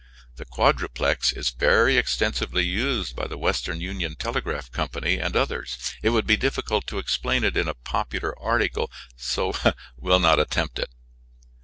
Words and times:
The 0.37 0.45
quadruplex 0.45 1.31
is 1.31 1.51
very 1.51 1.95
extensively 1.95 2.63
used 2.63 3.15
by 3.15 3.27
the 3.27 3.37
Western 3.37 3.81
Union 3.81 4.15
Telegraph 4.15 4.71
Company 4.71 5.19
and 5.19 5.35
others. 5.35 5.77
It 6.01 6.09
would 6.09 6.25
be 6.25 6.37
difficult 6.37 6.87
to 6.87 6.97
explain 6.97 7.43
it 7.43 7.55
in 7.55 7.67
a 7.67 7.75
popular 7.75 8.33
article, 8.41 8.91
so 9.15 9.53
we 9.63 9.73
will 10.09 10.19
not 10.19 10.39
attempt 10.39 10.79
it. 10.79 10.89